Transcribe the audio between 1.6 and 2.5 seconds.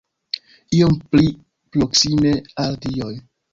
proksime